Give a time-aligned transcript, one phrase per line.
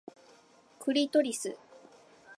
[0.79, 1.55] クリトリス